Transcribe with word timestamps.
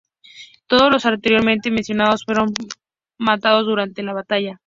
Todos 0.65 0.91
los 0.91 1.05
anteriormente 1.05 1.69
mencionados 1.69 2.25
fueron 2.25 2.51
matados 3.19 3.67
durante 3.67 4.01
la 4.01 4.13
batalla. 4.13 4.59